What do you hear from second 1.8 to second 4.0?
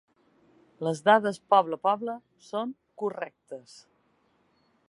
poble són correctes.